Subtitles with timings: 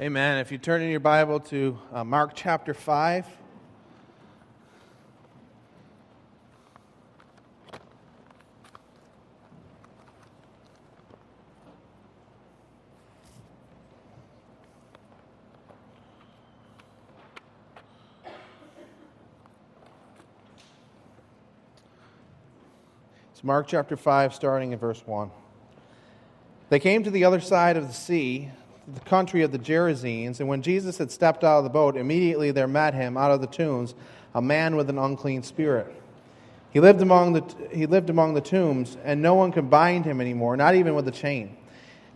[0.00, 0.38] Amen.
[0.38, 3.26] If you turn in your Bible to uh, Mark chapter 5.
[23.30, 25.30] It's Mark chapter 5, starting in verse 1.
[26.70, 28.50] They came to the other side of the sea
[28.86, 32.50] the country of the Gerasenes, and when Jesus had stepped out of the boat, immediately
[32.50, 33.94] there met him out of the tombs
[34.34, 35.94] a man with an unclean spirit.
[36.70, 40.20] He lived among the, he lived among the tombs, and no one could bind him
[40.20, 41.56] anymore, not even with a chain.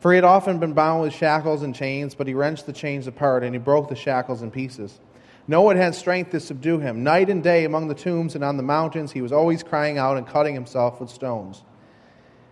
[0.00, 3.06] For he had often been bound with shackles and chains, but he wrenched the chains
[3.06, 4.98] apart, and he broke the shackles in pieces.
[5.46, 7.04] No one had strength to subdue him.
[7.04, 10.16] Night and day among the tombs and on the mountains, he was always crying out
[10.16, 11.62] and cutting himself with stones.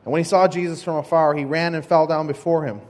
[0.05, 2.80] And when he saw Jesus from afar, he ran and fell down before him.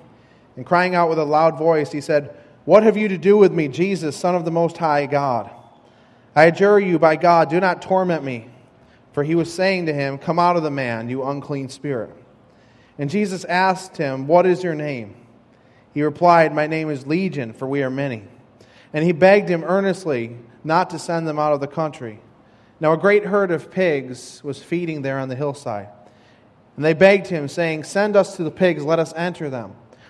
[0.56, 3.52] And crying out with a loud voice, he said, What have you to do with
[3.52, 5.50] me, Jesus, Son of the Most High God?
[6.36, 8.48] I adjure you by God, do not torment me.
[9.12, 12.10] For he was saying to him, Come out of the man, you unclean spirit.
[12.98, 15.14] And Jesus asked him, What is your name?
[15.92, 18.24] He replied, My name is Legion, for we are many.
[18.92, 22.20] And he begged him earnestly not to send them out of the country.
[22.80, 25.88] Now a great herd of pigs was feeding there on the hillside.
[26.76, 29.76] And they begged him, saying, Send us to the pigs, let us enter them.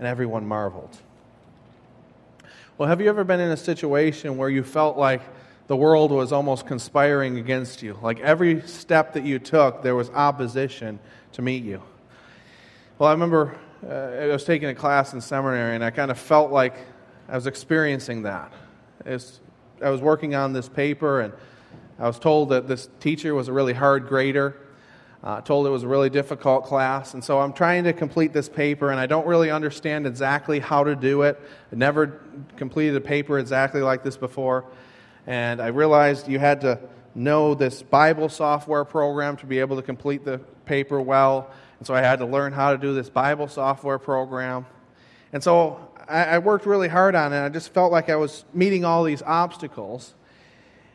[0.00, 0.96] and everyone marveled.
[2.78, 5.20] Well, have you ever been in a situation where you felt like
[5.66, 7.98] the world was almost conspiring against you?
[8.00, 10.98] Like every step that you took, there was opposition
[11.32, 11.82] to meet you.
[12.98, 16.18] Well, I remember uh, I was taking a class in seminary, and I kind of
[16.18, 16.76] felt like
[17.28, 18.50] I was experiencing that.
[19.04, 19.10] I
[19.90, 21.34] was working on this paper, and
[21.98, 24.56] I was told that this teacher was a really hard grader
[25.22, 28.48] uh, told it was a really difficult class, and so I'm trying to complete this
[28.48, 31.40] paper, and I don't really understand exactly how to do it.
[31.72, 32.20] I never
[32.56, 34.64] completed a paper exactly like this before,
[35.26, 36.78] and I realized you had to
[37.14, 41.94] know this Bible software program to be able to complete the paper well, and so
[41.94, 44.66] I had to learn how to do this Bible software program.
[45.32, 47.40] And so I, I worked really hard on it.
[47.40, 50.14] I just felt like I was meeting all these obstacles.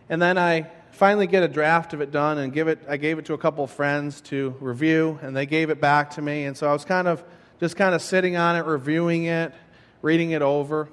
[0.10, 3.20] And then I finally get a draft of it done and give it i gave
[3.20, 6.46] it to a couple of friends to review and they gave it back to me.
[6.46, 7.22] And so i was kind of
[7.60, 9.54] just kind of sitting on it reviewing it
[10.02, 10.88] reading it over.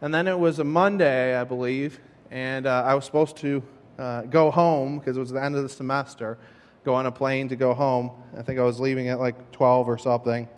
[0.00, 2.00] And then it was a monday i believe
[2.32, 3.62] and uh, i was supposed to
[4.00, 6.38] uh, go home because it was the end of the semester
[6.84, 8.10] go on a plane to go home.
[8.36, 10.48] I think i was leaving at like 12 or something.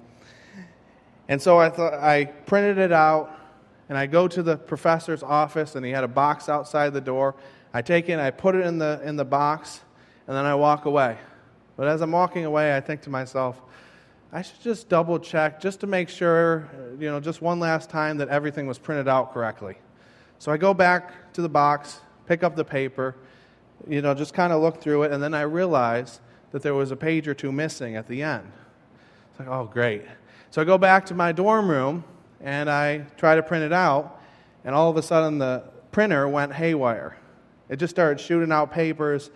[1.28, 3.38] And so i thought i printed it out
[3.90, 7.34] and i go to the professor's office and he had a box outside the door
[7.72, 9.80] I take it, I put it in the, in the box,
[10.26, 11.18] and then I walk away.
[11.76, 13.60] But as I'm walking away, I think to myself,
[14.32, 16.68] I should just double check just to make sure,
[16.98, 19.76] you know, just one last time that everything was printed out correctly.
[20.38, 23.16] So I go back to the box, pick up the paper,
[23.88, 26.20] you know, just kind of look through it, and then I realize
[26.50, 28.50] that there was a page or two missing at the end.
[29.30, 30.02] It's like, oh, great.
[30.50, 32.04] So I go back to my dorm room
[32.40, 34.20] and I try to print it out,
[34.64, 37.16] and all of a sudden the printer went haywire.
[37.68, 39.30] It just started shooting out papers.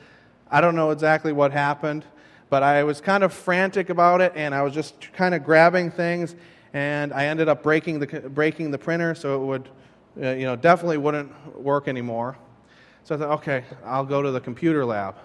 [0.51, 2.05] I don't know exactly what happened,
[2.51, 5.91] but I was kind of frantic about it, and I was just kind of grabbing
[5.91, 6.37] things,
[6.73, 9.69] and I ended up breaking the, breaking the printer so it would,
[10.23, 12.37] uh, you know, definitely wouldn't work anymore.
[13.05, 15.17] So I thought, okay, I'll go to the computer lab.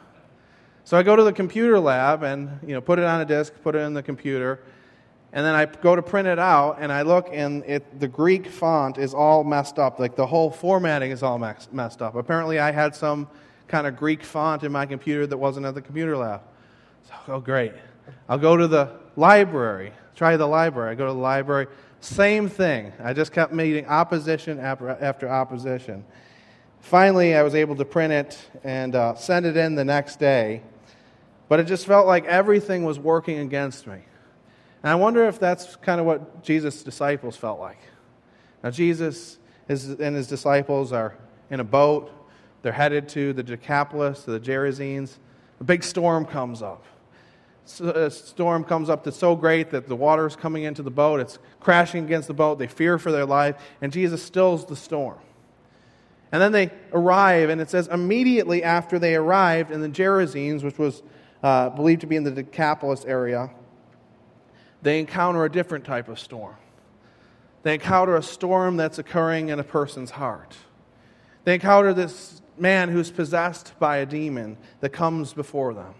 [0.83, 3.53] So I go to the computer lab and, you know, put it on a disk,
[3.61, 4.61] put it in the computer,
[5.33, 8.47] and then I go to print it out, and I look, and it, the Greek
[8.47, 9.99] font is all messed up.
[9.99, 12.15] Like the whole formatting is all messed up.
[12.15, 13.27] Apparently, I had some
[13.67, 16.41] kind of Greek font in my computer that wasn't at the computer lab.
[17.07, 17.73] So, oh, great.
[18.29, 19.91] I'll go to the library.
[20.15, 20.91] Try the library.
[20.91, 21.67] I go to the library.
[21.99, 22.93] Same thing.
[23.03, 26.05] I just kept meeting opposition after opposition.
[26.79, 30.61] Finally, I was able to print it and uh, send it in the next day,
[31.49, 33.97] but it just felt like everything was working against me.
[34.83, 37.79] And I wonder if that's kind of what Jesus' disciples felt like.
[38.63, 39.39] Now, Jesus
[39.69, 41.17] and his disciples are
[41.49, 42.11] in a boat.
[42.61, 45.17] They're headed to the Decapolis, to the Gerasenes.
[45.59, 46.85] A big storm comes up.
[47.81, 51.19] A storm comes up that's so great that the water is coming into the boat.
[51.19, 52.59] It's crashing against the boat.
[52.59, 55.19] They fear for their life, and Jesus stills the storm.
[56.31, 60.77] And then they arrive, and it says immediately after they arrived in the Gerasenes, which
[60.77, 61.03] was
[61.43, 63.49] uh, believed to be in the Decapolis area,
[64.81, 66.55] they encounter a different type of storm.
[67.63, 70.55] They encounter a storm that's occurring in a person's heart.
[71.43, 75.93] They encounter this man who's possessed by a demon that comes before them.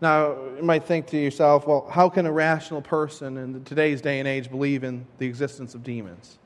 [0.00, 4.18] Now, you might think to yourself, well, how can a rational person in today's day
[4.18, 6.38] and age believe in the existence of demons?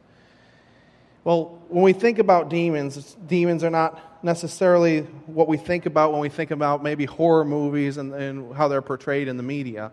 [1.24, 6.20] Well, when we think about demons, demons are not necessarily what we think about when
[6.20, 9.90] we think about maybe horror movies and, and how they're portrayed in the media.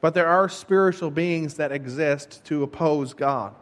[0.00, 3.54] But there are spiritual beings that exist to oppose God.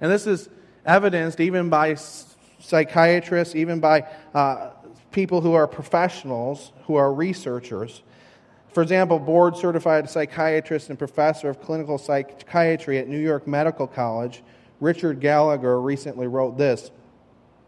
[0.00, 0.48] And this is
[0.84, 1.96] evidenced even by
[2.58, 4.70] psychiatrists, even by uh,
[5.10, 8.02] people who are professionals, who are researchers.
[8.72, 14.42] For example, board certified psychiatrist and professor of clinical psychiatry at New York Medical College,
[14.80, 16.90] Richard Gallagher, recently wrote this.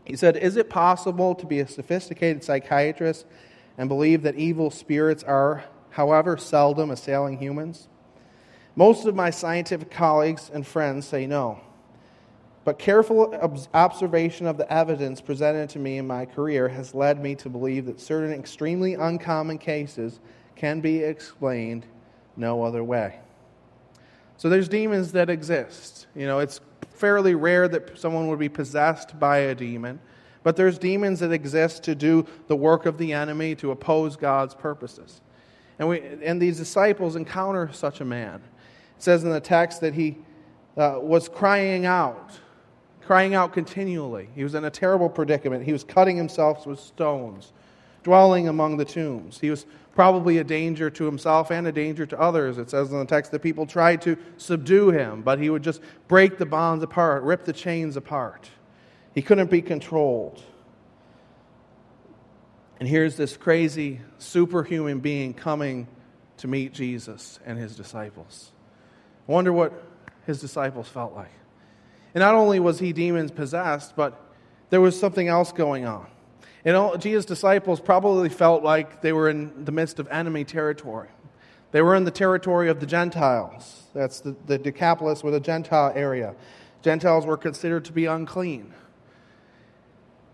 [0.05, 3.25] He said, Is it possible to be a sophisticated psychiatrist
[3.79, 7.88] and believe that evil spirits are, however seldom, assailing humans?
[8.79, 11.59] Most of my scientific colleagues and friends say no.
[12.65, 13.35] But careful
[13.75, 17.87] observation of the evidence presented to me in my career has led me to believe
[17.87, 20.21] that certain extremely uncommon cases
[20.55, 21.87] can be explained
[22.37, 23.19] no other way.
[24.37, 26.07] So there's demons that exist.
[26.15, 26.61] You know, it's
[26.93, 29.99] fairly rare that someone would be possessed by a demon,
[30.45, 34.55] but there's demons that exist to do the work of the enemy to oppose God's
[34.55, 35.21] purposes.
[35.81, 38.41] And, we, and these disciples encounter such a man.
[38.99, 40.19] Says in the text that he
[40.77, 42.33] uh, was crying out,
[43.03, 44.29] crying out continually.
[44.35, 45.65] He was in a terrible predicament.
[45.65, 47.53] He was cutting himself with stones,
[48.03, 49.39] dwelling among the tombs.
[49.41, 52.59] He was probably a danger to himself and a danger to others.
[52.59, 55.81] It says in the text that people tried to subdue him, but he would just
[56.06, 58.49] break the bonds apart, rip the chains apart.
[59.15, 60.43] He couldn't be controlled.
[62.79, 65.89] And here's this crazy, superhuman being coming
[66.37, 68.53] to meet Jesus and his disciples.
[69.29, 69.73] I wonder what
[70.27, 71.31] his disciples felt like.
[72.15, 74.21] And not only was he demons possessed, but
[74.71, 76.07] there was something else going on.
[76.65, 81.09] And all, Jesus' disciples probably felt like they were in the midst of enemy territory.
[81.71, 83.85] They were in the territory of the Gentiles.
[83.95, 86.35] That's the, the Decapolis was a Gentile area.
[86.83, 88.73] Gentiles were considered to be unclean.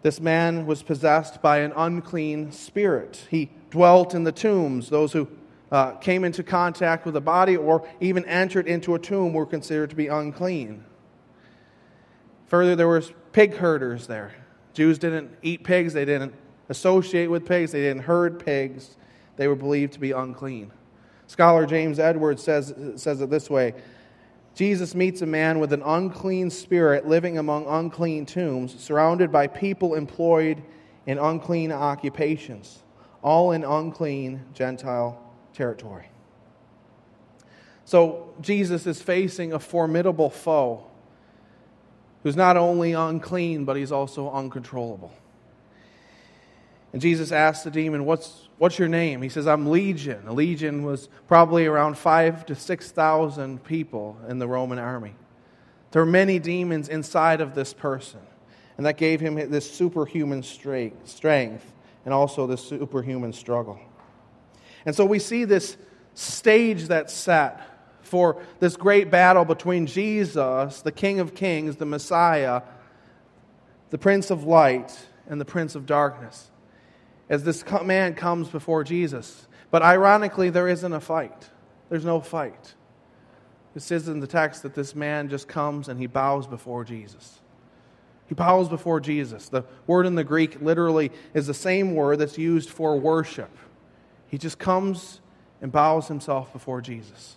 [0.02, 3.26] This man was possessed by an unclean spirit.
[3.30, 4.90] He dwelt in the tombs.
[4.90, 5.28] Those who
[5.74, 9.90] uh, came into contact with a body or even entered into a tomb were considered
[9.90, 10.84] to be unclean.
[12.46, 14.36] Further, there were pig herders there.
[14.72, 16.32] Jews didn't eat pigs, they didn't
[16.68, 18.96] associate with pigs, they didn't herd pigs.
[19.34, 20.70] They were believed to be unclean.
[21.26, 23.74] Scholar James Edwards says, says it this way
[24.54, 29.96] Jesus meets a man with an unclean spirit living among unclean tombs, surrounded by people
[29.96, 30.62] employed
[31.06, 32.84] in unclean occupations,
[33.22, 35.23] all in unclean Gentile
[35.54, 36.08] territory.
[37.84, 40.86] So Jesus is facing a formidable foe
[42.22, 45.12] who's not only unclean, but he's also uncontrollable.
[46.92, 49.20] And Jesus asked the demon, What's, what's your name?
[49.20, 50.26] He says, I'm Legion.
[50.26, 55.14] A legion was probably around five to 6,000 people in the Roman army.
[55.90, 58.20] There were many demons inside of this person.
[58.76, 61.72] And that gave him this superhuman strength
[62.04, 63.78] and also this superhuman struggle.
[64.86, 65.76] And so we see this
[66.14, 67.60] stage that's set
[68.02, 72.62] for this great battle between Jesus, the King of Kings, the Messiah,
[73.90, 76.50] the Prince of Light, and the Prince of Darkness,
[77.28, 79.48] as this man comes before Jesus.
[79.70, 81.50] But ironically, there isn't a fight.
[81.88, 82.74] There's no fight.
[83.74, 87.40] It says in the text that this man just comes and he bows before Jesus.
[88.28, 89.48] He bows before Jesus.
[89.48, 93.50] The word in the Greek literally is the same word that's used for worship.
[94.28, 95.20] He just comes
[95.60, 97.36] and bows himself before Jesus.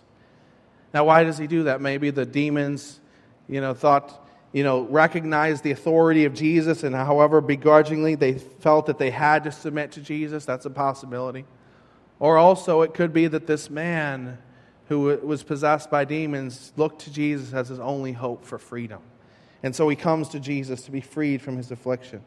[0.92, 1.80] Now, why does he do that?
[1.80, 3.00] Maybe the demons,
[3.48, 8.86] you know, thought, you know, recognized the authority of Jesus, and however begrudgingly they felt
[8.86, 10.44] that they had to submit to Jesus.
[10.44, 11.44] That's a possibility.
[12.20, 14.38] Or also, it could be that this man
[14.88, 19.00] who was possessed by demons looked to Jesus as his only hope for freedom.
[19.62, 22.22] And so he comes to Jesus to be freed from his affliction.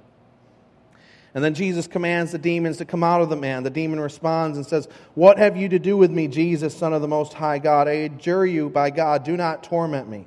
[1.33, 3.63] And then Jesus commands the demons to come out of the man.
[3.63, 7.01] The demon responds and says, What have you to do with me, Jesus, Son of
[7.01, 7.87] the Most High God?
[7.87, 10.25] I adjure you by God, do not torment me.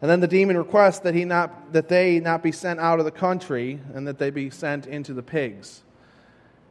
[0.00, 3.04] And then the demon requests that, he not, that they not be sent out of
[3.04, 5.82] the country and that they be sent into the pigs.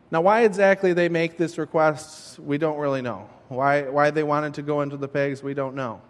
[0.09, 3.29] Now, why exactly they make this request, we don't really know.
[3.47, 6.01] Why, why they wanted to go into the pigs, we don't know.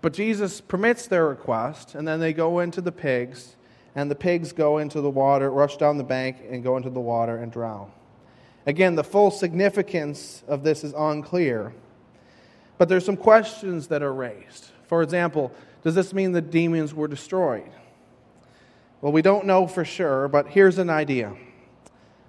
[0.00, 3.56] But Jesus permits their request, and then they go into the pigs
[3.94, 7.00] and the pigs go into the water, rush down the bank, and go into the
[7.00, 7.90] water and drown.
[8.66, 11.74] Again, the full significance of this is unclear,
[12.78, 14.70] but there's some questions that are raised.
[14.86, 17.70] For example, does this mean the demons were destroyed?
[19.00, 21.36] Well, we don't know for sure, but here's an idea.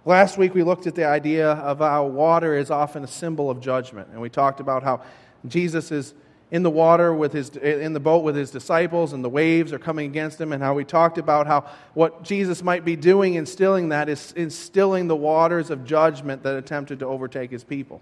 [0.03, 3.59] Last week we looked at the idea of how water is often a symbol of
[3.59, 5.01] judgment, and we talked about how
[5.47, 6.13] Jesus is
[6.51, 9.79] in the water with his in the boat with his disciples and the waves are
[9.79, 13.89] coming against him and how we talked about how what Jesus might be doing instilling
[13.89, 18.01] that is instilling the waters of judgment that attempted to overtake his people.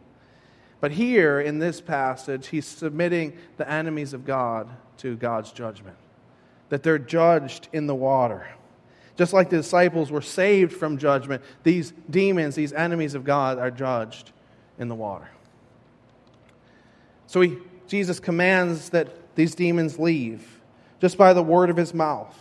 [0.81, 5.95] But here in this passage he's submitting the enemies of God to God's judgment.
[6.67, 8.45] That they're judged in the water.
[9.15, 13.69] Just like the disciples were saved from judgment, these demons, these enemies of God are
[13.69, 14.31] judged
[14.79, 15.29] in the water.
[17.27, 20.61] So he Jesus commands that these demons leave
[20.99, 22.37] just by the word of his mouth.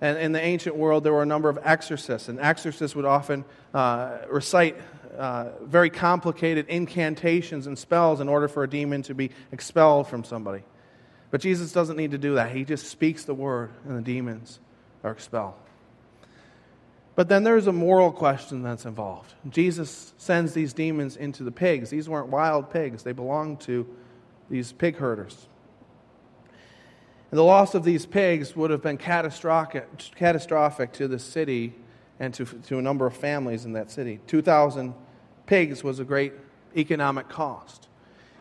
[0.00, 3.44] And in the ancient world, there were a number of exorcists, and exorcists would often
[3.72, 4.76] uh, recite
[5.16, 10.24] uh, very complicated incantations and spells in order for a demon to be expelled from
[10.24, 10.64] somebody.
[11.30, 12.50] But Jesus doesn't need to do that.
[12.50, 14.58] He just speaks the word, and the demons
[15.04, 15.54] are expelled.
[17.14, 19.32] But then there's a moral question that's involved.
[19.50, 21.90] Jesus sends these demons into the pigs.
[21.90, 23.86] These weren't wild pigs, they belonged to
[24.50, 25.48] these pig herders.
[27.30, 31.74] And the loss of these pigs would have been catastrophic, to the city
[32.20, 34.20] and to, to a number of families in that city.
[34.26, 34.94] 2,000
[35.46, 36.34] pigs was a great
[36.76, 37.88] economic cost.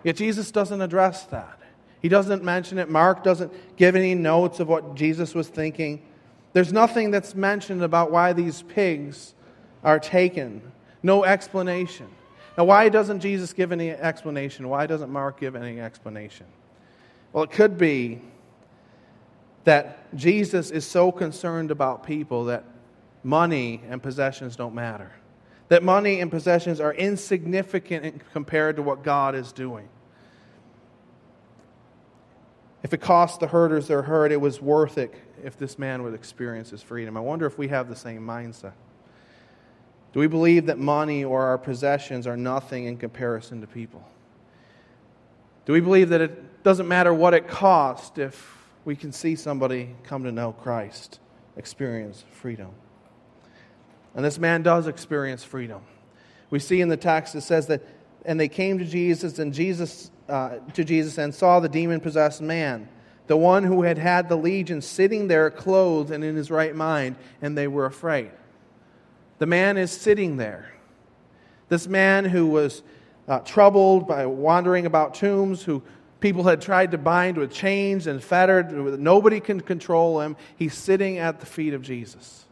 [0.04, 1.60] Yet Jesus doesn't address that.
[2.02, 2.90] He doesn't mention it.
[2.90, 6.06] Mark doesn't give any notes of what Jesus was thinking.
[6.54, 9.36] There's nothing that's mentioned about why these pigs
[9.84, 12.08] are taken, no explanation.
[12.58, 14.68] Now, why doesn't Jesus give any explanation?
[14.68, 16.46] Why doesn't Mark give any explanation?
[17.32, 18.22] Well, it could be
[19.64, 22.66] that Jesus is so concerned about people that
[23.24, 25.12] money and possessions don't matter.
[25.70, 29.88] That money and possessions are insignificant compared to what God is doing.
[32.84, 36.14] If it cost the herders their herd, it was worth it if this man would
[36.14, 37.16] experience his freedom.
[37.16, 38.74] I wonder if we have the same mindset.
[40.14, 44.04] Do we believe that money or our possessions are nothing in comparison to people?
[45.66, 49.96] Do we believe that it doesn't matter what it costs if we can see somebody
[50.04, 51.20] come to know Christ,
[51.56, 52.72] experience freedom?
[54.16, 55.82] And this man does experience freedom.
[56.50, 57.82] We see in the text it says that,
[58.26, 62.42] and they came to Jesus and Jesus uh, to Jesus and saw the demon possessed
[62.42, 62.88] man,
[63.28, 67.16] the one who had had the legion, sitting there clothed and in his right mind,
[67.42, 68.32] and they were afraid.
[69.42, 70.72] The man is sitting there.
[71.68, 72.84] This man who was
[73.28, 75.82] uh, troubled by wandering about tombs, who
[76.20, 80.38] people had tried to bind with chains and fettered, nobody can control him.
[80.58, 82.46] He's sitting at the feet of Jesus.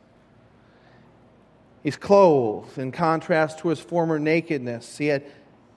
[1.83, 4.97] He's clothed in contrast to his former nakedness.
[4.97, 5.25] He had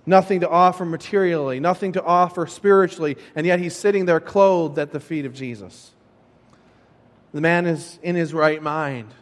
[0.07, 4.93] nothing to offer materially, nothing to offer spiritually, and yet he's sitting there clothed at
[4.93, 5.91] the feet of Jesus.
[7.35, 9.13] The man is in his right mind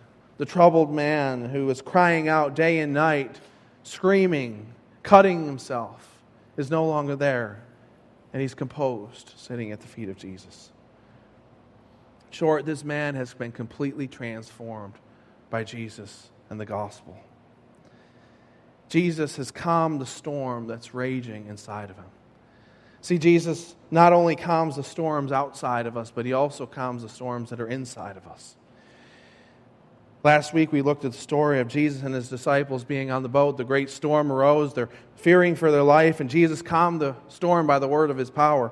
[0.41, 3.39] the troubled man who was crying out day and night,
[3.83, 6.23] screaming, cutting himself,
[6.57, 7.63] is no longer there,
[8.33, 10.73] and he's composed, sitting at the feet of Jesus.
[12.31, 14.95] Short, this man has been completely transformed
[15.51, 17.19] by Jesus and the gospel.
[18.89, 22.11] Jesus has calmed the storm that's raging inside of him.
[23.03, 27.11] See, Jesus not only calms the storms outside of us, but he also calms the
[27.11, 28.57] storms that are inside of us.
[30.23, 33.29] Last week we looked at the story of Jesus and his disciples being on the
[33.29, 33.57] boat.
[33.57, 34.75] The great storm arose.
[34.75, 38.31] They're fearing for their life, and Jesus calmed the storm by the word of his
[38.31, 38.71] power.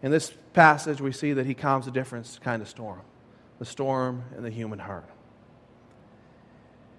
[0.00, 3.00] In this passage, we see that he calms a different kind of storm
[3.58, 5.08] the storm in the human heart.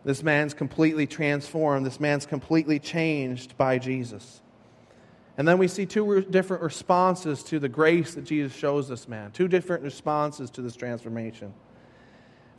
[0.03, 1.86] This man's completely transformed.
[1.86, 4.41] This man's completely changed by Jesus.
[5.38, 9.31] And then we see two different responses to the grace that Jesus shows this man,
[9.31, 11.53] two different responses to this transformation.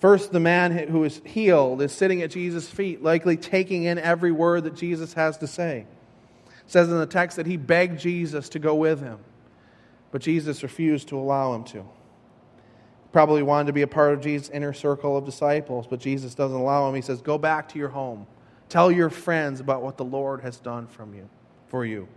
[0.01, 4.33] First, the man who is healed is sitting at Jesus' feet, likely taking in every
[4.33, 5.87] word that Jesus has to say.
[6.49, 9.19] It says in the text that he begged Jesus to go with him,
[10.11, 11.85] but Jesus refused to allow him to.
[13.13, 16.57] Probably wanted to be a part of Jesus' inner circle of disciples, but Jesus doesn't
[16.57, 16.95] allow him.
[16.95, 18.27] He says, Go back to your home.
[18.71, 21.29] Tell your friends about what the Lord has done from you,
[21.67, 22.09] for you.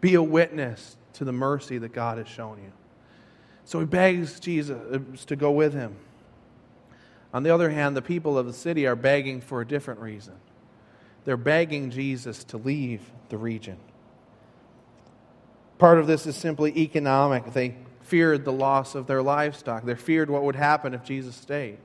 [0.00, 2.72] Be a witness to the mercy that God has shown you.
[3.64, 5.96] So he begs Jesus to go with him.
[7.34, 10.34] On the other hand, the people of the city are begging for a different reason.
[11.24, 13.76] They're begging Jesus to leave the region.
[15.78, 17.52] Part of this is simply economic.
[17.52, 21.78] They feared the loss of their livestock, they feared what would happen if Jesus stayed.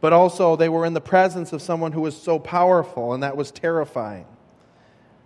[0.00, 3.36] But also, they were in the presence of someone who was so powerful, and that
[3.36, 4.26] was terrifying.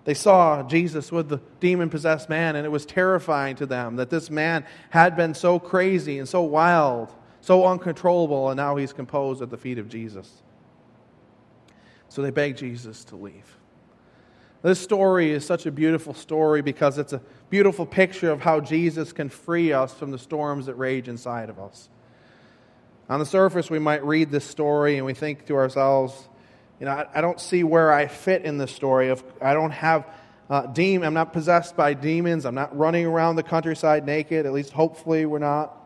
[0.04, 4.10] They saw Jesus with the demon possessed man, and it was terrifying to them that
[4.10, 7.12] this man had been so crazy and so wild,
[7.46, 10.42] so uncontrollable, and now he's composed at the feet of Jesus.
[12.08, 13.56] So they begged Jesus to leave.
[14.62, 19.12] This story is such a beautiful story because it's a beautiful picture of how Jesus
[19.12, 21.88] can free us from the storms that rage inside of us.
[23.08, 26.28] On the surface, we might read this story and we think to ourselves,
[26.80, 29.10] you know, I, I don't see where I fit in this story.
[29.10, 30.04] If I don't have
[30.50, 32.44] uh, demon, I'm not possessed by demons.
[32.44, 34.46] I'm not running around the countryside naked.
[34.46, 35.85] At least, hopefully, we're not.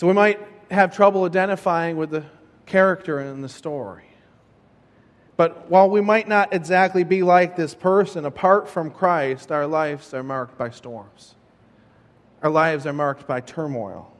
[0.00, 0.40] So we might
[0.70, 2.24] have trouble identifying with the
[2.64, 4.06] character in the story.
[5.36, 10.14] But while we might not exactly be like this person, apart from Christ, our lives
[10.14, 11.34] are marked by storms.
[12.42, 14.10] Our lives are marked by turmoil,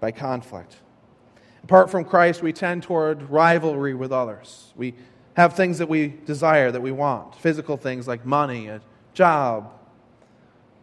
[0.00, 0.76] by conflict.
[1.64, 4.70] Apart from Christ, we tend toward rivalry with others.
[4.76, 4.92] We
[5.32, 8.82] have things that we desire, that we want physical things like money, a
[9.14, 9.72] job,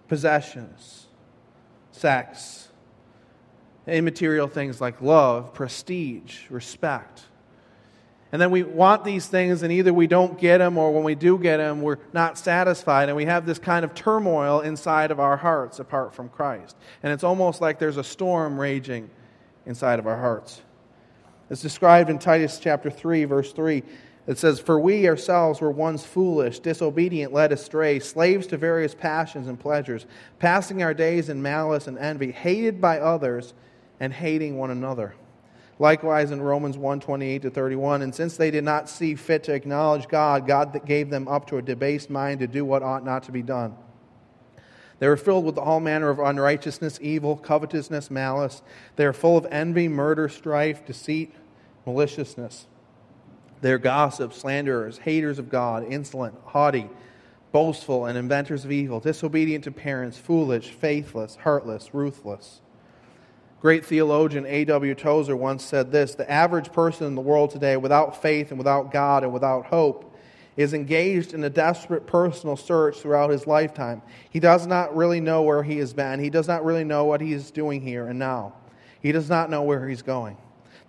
[0.07, 1.05] possessions,
[1.91, 2.66] sex,
[3.87, 7.23] immaterial things like love, prestige, respect.
[8.31, 11.15] And then we want these things, and either we don't get them, or when we
[11.15, 13.07] do get them, we're not satisfied.
[13.07, 16.75] And we have this kind of turmoil inside of our hearts apart from Christ.
[17.03, 19.09] And it's almost like there's a storm raging
[19.65, 20.61] inside of our hearts.
[21.49, 23.81] It's described in Titus chapter 3, verse 3.
[24.27, 29.47] It says, For we ourselves were once foolish, disobedient, led astray, slaves to various passions
[29.47, 30.05] and pleasures,
[30.37, 33.53] passing our days in malice and envy, hated by others,
[33.99, 35.15] and hating one another.
[35.79, 39.53] Likewise in Romans 1 28 to 31, and since they did not see fit to
[39.53, 43.23] acknowledge God, God gave them up to a debased mind to do what ought not
[43.23, 43.75] to be done.
[44.99, 48.63] They were filled with all manner of unrighteousness, evil, covetousness, malice.
[48.95, 51.33] They are full of envy, murder, strife, deceit,
[51.85, 52.65] maliciousness.
[53.61, 56.89] They are gossips, slanderers, haters of God, insolent, haughty,
[57.51, 62.61] boastful, and inventors of evil, disobedient to parents, foolish, faithless, heartless, ruthless.
[63.59, 64.93] Great theologian A.W.
[64.93, 68.91] Tozer once said this The average person in the world today, without faith and without
[68.91, 70.15] God and without hope,
[70.55, 74.01] is engaged in a desperate personal search throughout his lifetime.
[74.29, 76.19] He does not really know where he has been.
[76.19, 78.53] He does not really know what he is doing here and now.
[79.01, 80.37] He does not know where he's going.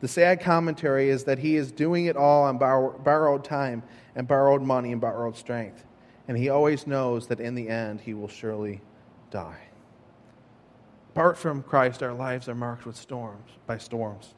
[0.00, 3.82] The sad commentary is that he is doing it all on borrowed time
[4.14, 5.84] and borrowed money and borrowed strength.
[6.28, 8.80] And he always knows that in the end he will surely
[9.30, 9.67] die.
[11.18, 14.36] Apart from Christ, our lives are marked with storms, by storms.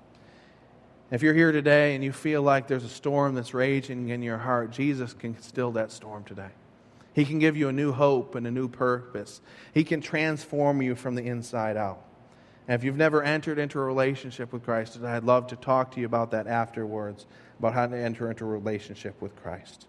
[1.10, 4.38] If you're here today and you feel like there's a storm that's raging in your
[4.38, 6.48] heart, Jesus can still that storm today.
[7.12, 9.42] He can give you a new hope and a new purpose.
[9.74, 12.02] He can transform you from the inside out.
[12.66, 16.00] And if you've never entered into a relationship with Christ, I'd love to talk to
[16.00, 17.26] you about that afterwards,
[17.58, 19.86] about how to enter into a relationship with Christ.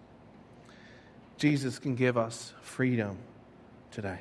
[1.38, 3.18] Jesus can give us freedom
[3.92, 4.20] today.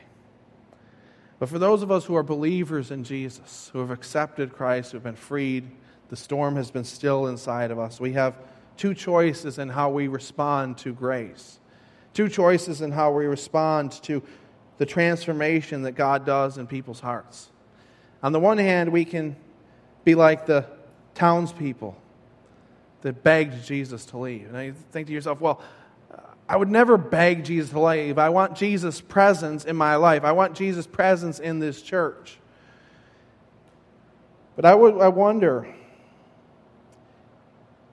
[1.40, 4.96] But for those of us who are believers in Jesus, who have accepted Christ, who
[4.96, 5.68] have been freed,
[6.10, 7.98] the storm has been still inside of us.
[7.98, 8.36] We have
[8.76, 11.58] two choices in how we respond to grace,
[12.12, 14.22] two choices in how we respond to
[14.76, 17.50] the transformation that God does in people's hearts.
[18.22, 19.34] On the one hand, we can
[20.04, 20.66] be like the
[21.14, 21.96] townspeople
[23.00, 24.52] that begged Jesus to leave.
[24.52, 25.62] And you think to yourself, well,
[26.50, 28.18] I would never beg Jesus to leave.
[28.18, 30.24] I want Jesus' presence in my life.
[30.24, 32.38] I want Jesus' presence in this church.
[34.56, 35.72] But I, would, I wonder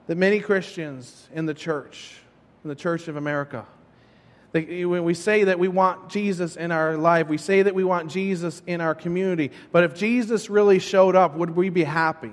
[0.08, 2.16] that many Christians in the church,
[2.64, 3.64] in the Church of America,
[4.50, 8.10] when we say that we want Jesus in our life, we say that we want
[8.10, 9.52] Jesus in our community.
[9.70, 12.32] But if Jesus really showed up, would we be happy?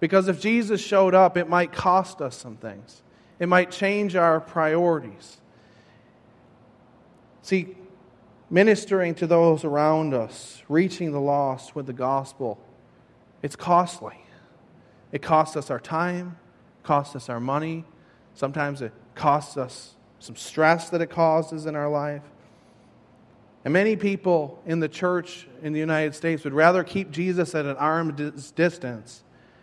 [0.00, 3.02] Because if Jesus showed up, it might cost us some things.
[3.38, 5.40] It might change our priorities.
[7.42, 7.76] See,
[8.48, 12.58] ministering to those around us, reaching the lost with the gospel,
[13.42, 14.16] it's costly.
[15.10, 16.38] It costs us our time,
[16.82, 17.84] costs us our money.
[18.34, 22.22] Sometimes it costs us some stress that it causes in our life.
[23.64, 27.66] And many people in the church in the United States would rather keep Jesus at
[27.66, 29.22] an arm's distance,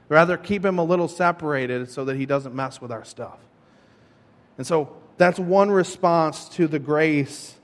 [0.10, 3.40] rather keep him a little separated so that he doesn't mess with our stuff.
[4.58, 7.56] And so that's one response to the grace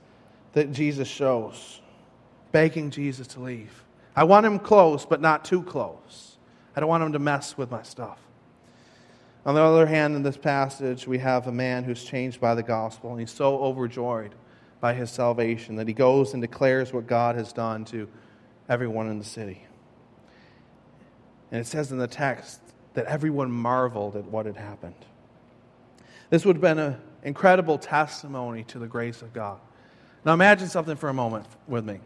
[0.56, 1.82] that Jesus shows,
[2.50, 3.84] begging Jesus to leave.
[4.16, 6.38] I want him close, but not too close.
[6.74, 8.18] I don't want him to mess with my stuff.
[9.44, 12.62] On the other hand, in this passage, we have a man who's changed by the
[12.62, 14.34] gospel, and he's so overjoyed
[14.80, 18.08] by his salvation that he goes and declares what God has done to
[18.66, 19.62] everyone in the city.
[21.50, 22.62] And it says in the text
[22.94, 25.04] that everyone marveled at what had happened.
[26.30, 29.60] This would have been an incredible testimony to the grace of God.
[30.26, 32.00] Now imagine something for a moment with me.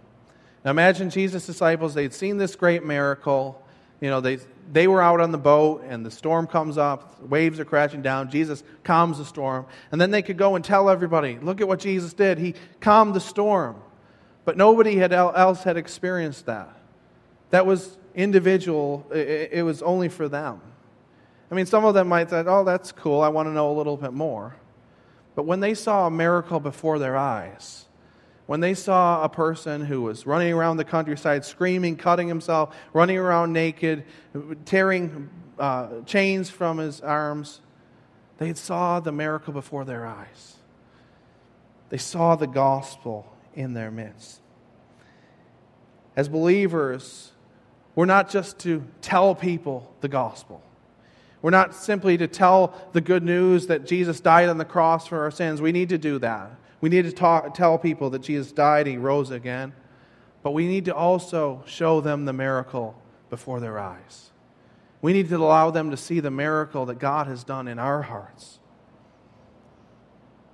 [0.63, 3.61] Now imagine Jesus' disciples, they'd seen this great miracle.
[4.03, 4.39] You know, they,
[4.71, 8.31] they were out on the boat and the storm comes up, waves are crashing down.
[8.31, 9.65] Jesus calms the storm.
[9.91, 12.37] And then they could go and tell everybody, look at what Jesus did.
[12.37, 13.77] He calmed the storm.
[14.45, 16.69] But nobody had, else had experienced that.
[17.51, 20.61] That was individual, it, it was only for them.
[21.51, 23.77] I mean, some of them might think, oh, that's cool, I want to know a
[23.77, 24.57] little bit more.
[25.35, 27.87] But when they saw a miracle before their eyes,
[28.51, 33.17] when they saw a person who was running around the countryside, screaming, cutting himself, running
[33.17, 34.03] around naked,
[34.65, 37.61] tearing uh, chains from his arms,
[38.39, 40.57] they saw the miracle before their eyes.
[41.91, 44.41] They saw the gospel in their midst.
[46.17, 47.31] As believers,
[47.95, 50.61] we're not just to tell people the gospel.
[51.41, 55.21] We're not simply to tell the good news that Jesus died on the cross for
[55.23, 55.63] our sins.
[55.63, 56.51] We need to do that.
[56.81, 59.73] We need to talk, tell people that Jesus died, he rose again.
[60.43, 64.31] But we need to also show them the miracle before their eyes.
[65.03, 68.03] We need to allow them to see the miracle that God has done in our
[68.03, 68.59] hearts.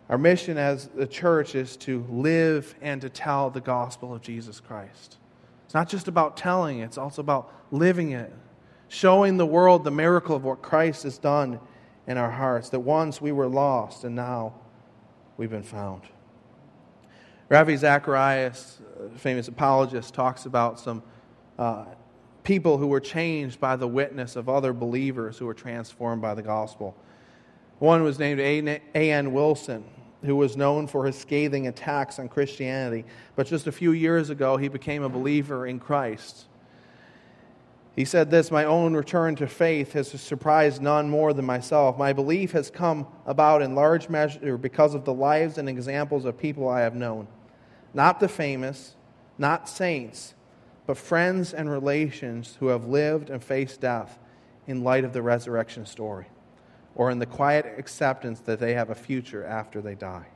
[0.08, 4.60] Our mission as the church is to live and to tell the gospel of Jesus
[4.60, 5.16] Christ.
[5.64, 8.32] It's not just about telling, it's also about living it,
[8.88, 11.58] showing the world the miracle of what Christ has done
[12.06, 14.54] in our hearts, that once we were lost and now
[15.36, 16.02] we've been found.
[17.48, 18.78] Ravi Zacharias,
[19.18, 21.00] famous apologist, talks about some
[21.60, 21.84] uh,
[22.42, 26.42] people who were changed by the witness of other believers who were transformed by the
[26.42, 26.96] gospel.
[27.78, 29.32] One was named A.N.
[29.32, 29.84] Wilson,
[30.24, 33.04] who was known for his scathing attacks on Christianity,
[33.36, 36.46] but just a few years ago he became a believer in Christ.
[37.94, 41.96] He said this My own return to faith has surprised none more than myself.
[41.96, 46.36] My belief has come about in large measure because of the lives and examples of
[46.36, 47.28] people I have known
[47.96, 48.94] not the famous,
[49.38, 50.34] not saints,
[50.86, 54.18] but friends and relations who have lived and faced death
[54.66, 56.26] in light of the resurrection story,
[56.94, 60.26] or in the quiet acceptance that they have a future after they die.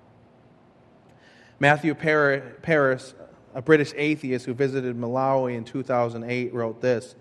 [1.58, 3.14] Matthew Parris,
[3.54, 7.14] a British atheist who visited Malawi in 2008, wrote this.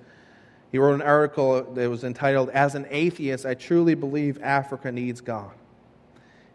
[0.71, 5.19] He wrote an article that was entitled, As an Atheist, I Truly Believe Africa Needs
[5.19, 5.51] God.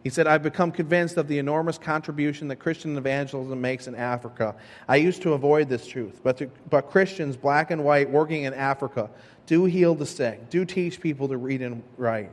[0.05, 4.55] He said, I've become convinced of the enormous contribution that Christian evangelism makes in Africa.
[4.87, 8.53] I used to avoid this truth, but, to, but Christians, black and white, working in
[8.53, 9.09] Africa,
[9.47, 12.29] do heal the sick, do teach people to read and write.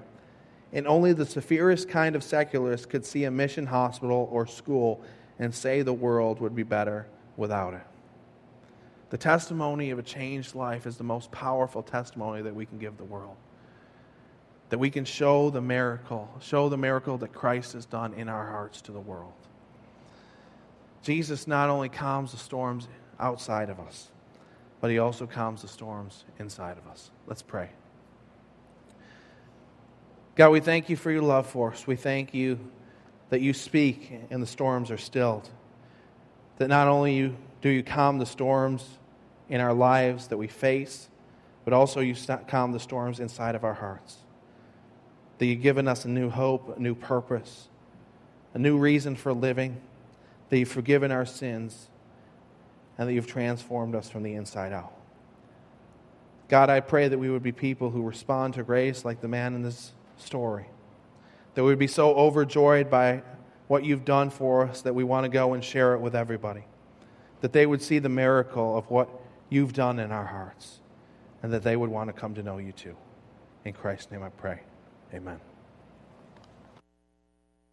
[0.75, 5.01] And only the severest kind of secularist could see a mission hospital or school
[5.39, 7.07] and say the world would be better
[7.39, 7.87] without it.
[9.09, 12.99] The testimony of a changed life is the most powerful testimony that we can give
[12.99, 13.37] the world
[14.73, 18.49] that we can show the miracle, show the miracle that Christ has done in our
[18.49, 19.35] hearts to the world.
[21.03, 22.89] Jesus not only calms the storms
[23.21, 24.09] outside of us,
[24.81, 27.11] but he also calms the storms inside of us.
[27.27, 27.69] Let's pray.
[30.37, 31.87] God, we thank you for your love for us.
[31.87, 32.59] We thank you
[33.29, 35.51] that you speak and the storms are stilled.
[36.57, 38.97] That not only do you calm the storms
[39.51, 41.11] in our lives that we face,
[41.67, 42.17] but also you
[42.49, 44.17] calm the storms inside of our hearts
[45.43, 47.67] that you've given us a new hope, a new purpose,
[48.55, 49.77] a new reason for living,
[50.49, 51.89] that you've forgiven our sins,
[52.97, 54.93] and that you've transformed us from the inside out.
[56.47, 59.57] God, I pray that we would be people who respond to grace like the man
[59.57, 60.67] in this story,
[61.55, 63.25] that we would be so overjoyed by
[63.67, 66.63] what you've done for us that we want to go and share it with everybody,
[67.41, 69.09] that they would see the miracle of what
[69.49, 70.79] you've done in our hearts,
[71.43, 72.95] and that they would want to come to know you too.
[73.65, 74.61] In Christ's name I pray.
[75.15, 75.52] Amen.